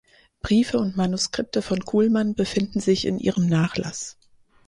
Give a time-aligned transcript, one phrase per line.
[0.41, 4.17] Briefe und Manuskripte von Kuhlmann befinden sich in ihrem Nachlass.